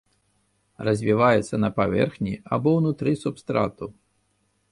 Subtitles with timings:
[0.87, 3.85] Развіваецца на паверхні або ўнутры субстрату.